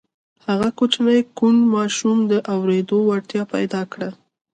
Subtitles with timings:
[0.47, 4.09] هغه کوچني کوڼ ماشوم د اورېدو وړتیا پیدا کړه